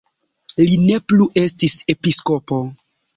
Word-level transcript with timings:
Li 0.61 0.77
ne 0.85 0.95
plu 1.13 1.27
estis 1.41 1.75
episkopo. 1.95 2.59